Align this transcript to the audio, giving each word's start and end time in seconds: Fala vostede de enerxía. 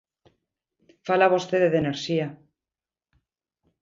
Fala 1.07 1.31
vostede 1.35 1.67
de 1.73 1.79
enerxía. 1.83 2.27